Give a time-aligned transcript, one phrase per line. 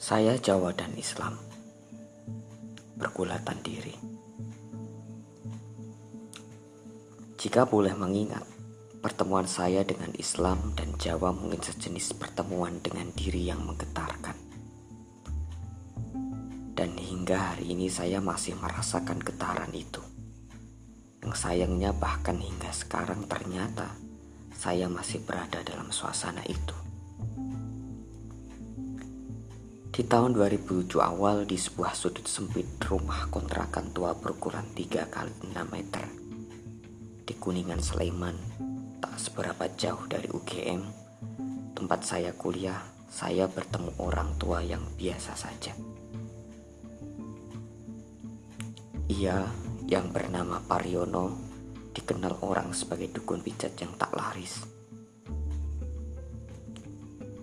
[0.00, 1.36] Saya Jawa dan Islam.
[2.96, 3.92] Pergulatan diri.
[7.36, 8.48] Jika boleh mengingat
[9.04, 14.40] Pertemuan saya dengan Islam dan Jawa mungkin sejenis pertemuan dengan diri yang menggetarkan.
[16.72, 20.00] Dan hingga hari ini saya masih merasakan getaran itu.
[21.20, 23.92] Yang sayangnya bahkan hingga sekarang ternyata
[24.56, 26.89] Saya masih berada dalam suasana itu
[29.90, 35.50] Di tahun 2007 awal di sebuah sudut sempit rumah kontrakan tua berukuran 3 kali 6
[35.66, 36.06] meter
[37.26, 38.38] di Kuningan Sleman,
[39.02, 40.82] tak seberapa jauh dari UGM,
[41.74, 42.78] tempat saya kuliah,
[43.10, 45.74] saya bertemu orang tua yang biasa saja.
[49.10, 49.42] Ia
[49.90, 51.34] yang bernama Pariono
[51.90, 54.62] dikenal orang sebagai dukun pijat yang tak laris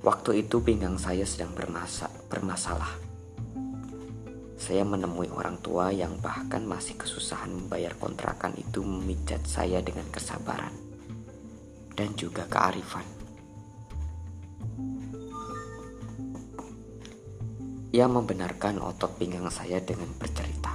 [0.00, 1.52] Waktu itu pinggang saya sedang
[2.30, 2.94] bermasalah.
[4.54, 10.70] Saya menemui orang tua yang bahkan masih kesusahan membayar kontrakan itu memijat saya dengan kesabaran
[11.98, 13.02] dan juga kearifan.
[17.90, 20.70] Ia membenarkan otot pinggang saya dengan bercerita.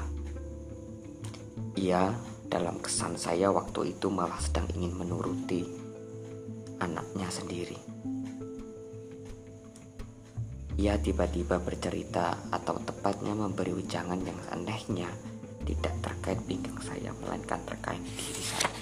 [1.79, 2.11] Ia
[2.51, 5.63] dalam kesan saya waktu itu malah sedang ingin menuruti
[6.83, 7.79] anaknya sendiri.
[10.75, 15.07] Ia tiba-tiba bercerita atau tepatnya memberi ujangan yang anehnya
[15.63, 18.75] tidak terkait pinggang saya melainkan terkait diri saya.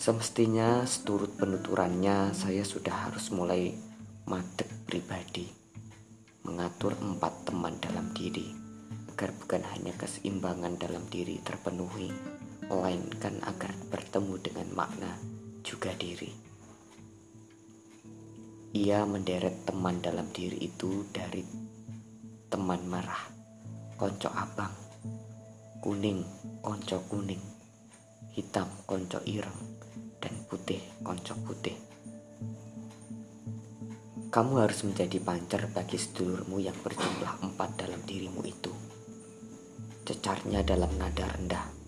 [0.00, 3.76] Semestinya seturut penuturannya saya sudah harus mulai
[4.24, 5.44] madep pribadi
[6.48, 8.48] mengatur empat teman dalam diri
[9.12, 12.08] agar bukan hanya keseimbangan dalam diri terpenuhi
[12.70, 15.18] melainkan agar bertemu dengan makna
[15.66, 16.30] juga diri.
[18.78, 21.42] Ia menderet teman dalam diri itu dari
[22.46, 23.26] teman merah,
[23.98, 24.70] konco abang,
[25.82, 26.22] kuning,
[26.62, 27.42] konco kuning,
[28.38, 29.82] hitam, konco ireng,
[30.22, 31.74] dan putih, konco putih.
[34.30, 38.70] Kamu harus menjadi pancer bagi sedulurmu yang berjumlah empat dalam dirimu itu.
[40.06, 41.79] Cecarnya dalam nada rendah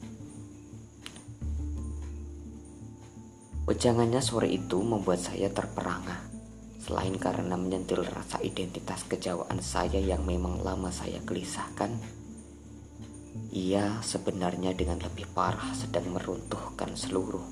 [3.62, 6.18] Ujangannya sore itu membuat saya terperangah,
[6.82, 11.94] selain karena menyentil rasa identitas kejawaan saya yang memang lama saya gelisahkan.
[13.54, 17.46] Ia sebenarnya dengan lebih parah sedang meruntuhkan seluruh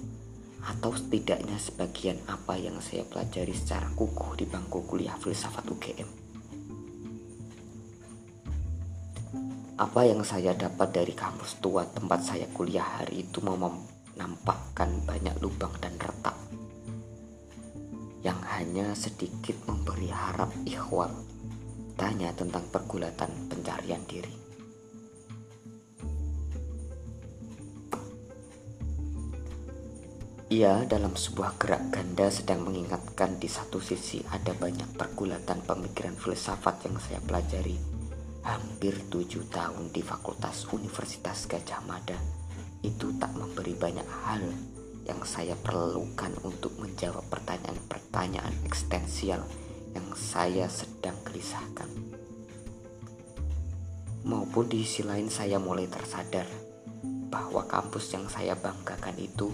[0.66, 6.10] atau setidaknya sebagian apa yang saya pelajari secara kukuh di bangku kuliah filsafat UGM.
[9.78, 13.40] Apa yang saya dapat dari kampus tua tempat saya kuliah hari itu
[14.20, 16.36] menampakkan banyak lubang dan retak
[18.20, 21.08] yang hanya sedikit memberi harap ikhwal
[21.96, 24.36] tanya tentang pergulatan pencarian diri.
[30.52, 36.84] Ia dalam sebuah gerak ganda sedang mengingatkan di satu sisi ada banyak pergulatan pemikiran filsafat
[36.84, 37.80] yang saya pelajari
[38.44, 42.39] hampir tujuh tahun di Fakultas Universitas Gajah Mada
[42.80, 44.42] itu tak memberi banyak hal
[45.04, 49.42] yang saya perlukan untuk menjawab pertanyaan-pertanyaan eksistensial
[49.92, 51.90] yang saya sedang gelisahkan.
[54.24, 56.46] Maupun di sisi lain saya mulai tersadar
[57.32, 59.48] bahwa kampus yang saya banggakan itu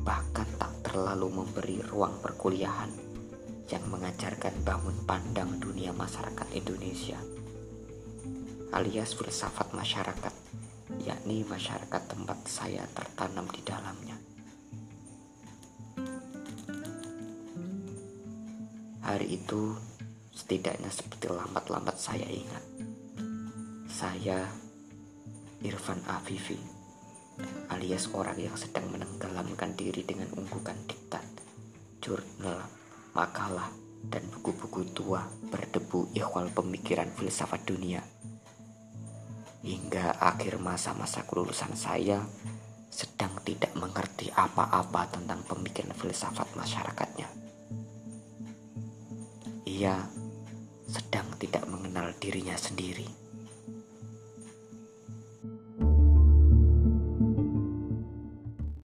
[0.00, 2.88] bahkan tak terlalu memberi ruang perkuliahan
[3.66, 7.18] yang mengajarkan bangun pandang dunia masyarakat Indonesia
[8.76, 10.34] alias filsafat masyarakat
[11.04, 14.16] yakni masyarakat tempat saya tertanam di dalamnya.
[19.06, 19.76] Hari itu
[20.34, 22.64] setidaknya seperti lambat-lambat saya ingat.
[23.86, 24.44] Saya
[25.62, 26.76] Irfan Afifi
[27.68, 31.24] alias orang yang sedang menenggelamkan diri dengan unggukan diktat,
[32.00, 32.64] jurnal,
[33.12, 33.68] makalah,
[34.06, 38.00] dan buku-buku tua berdebu ikhwal pemikiran filsafat dunia
[39.64, 42.24] hingga akhir masa-masa kelulusan saya
[42.90, 47.28] sedang tidak mengerti apa-apa tentang pemikiran filsafat masyarakatnya.
[49.68, 50.00] Ia
[50.88, 53.25] sedang tidak mengenal dirinya sendiri.